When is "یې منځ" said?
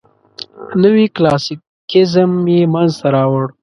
2.53-2.91